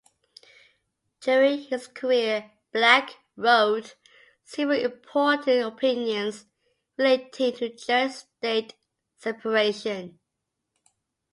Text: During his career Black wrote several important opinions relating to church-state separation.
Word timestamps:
During 1.19 1.59
his 1.59 1.85
career 1.85 2.53
Black 2.73 3.17
wrote 3.35 3.93
several 4.43 4.79
important 4.83 5.63
opinions 5.63 6.47
relating 6.97 7.55
to 7.57 7.69
church-state 7.69 8.73
separation. 9.19 10.17